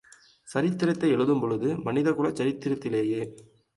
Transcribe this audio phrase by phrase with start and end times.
[0.47, 3.21] சரித்திரத்தை எழுதும் போது மனித குல சரித்திரத்திலேயே